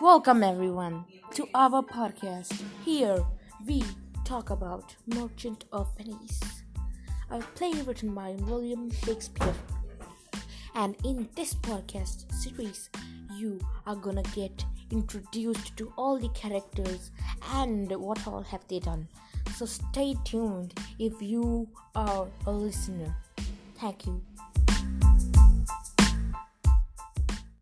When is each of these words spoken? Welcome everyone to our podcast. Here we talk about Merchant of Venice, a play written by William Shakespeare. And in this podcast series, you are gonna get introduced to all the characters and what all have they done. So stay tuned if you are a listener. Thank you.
Welcome 0.00 0.42
everyone 0.42 1.04
to 1.32 1.48
our 1.54 1.82
podcast. 1.82 2.62
Here 2.84 3.24
we 3.66 3.82
talk 4.24 4.50
about 4.50 4.94
Merchant 5.06 5.64
of 5.72 5.88
Venice, 5.96 6.40
a 7.30 7.38
play 7.54 7.72
written 7.82 8.14
by 8.14 8.32
William 8.46 8.90
Shakespeare. 8.90 9.54
And 10.74 10.96
in 11.04 11.28
this 11.34 11.54
podcast 11.54 12.32
series, 12.32 12.90
you 13.36 13.60
are 13.86 13.96
gonna 13.96 14.22
get 14.34 14.64
introduced 14.90 15.76
to 15.76 15.92
all 15.96 16.18
the 16.18 16.28
characters 16.30 17.10
and 17.52 17.90
what 17.90 18.26
all 18.26 18.42
have 18.42 18.66
they 18.68 18.80
done. 18.80 19.08
So 19.56 19.66
stay 19.66 20.16
tuned 20.24 20.78
if 20.98 21.20
you 21.20 21.68
are 21.94 22.28
a 22.46 22.50
listener. 22.50 23.14
Thank 23.76 24.06
you. 24.06 24.22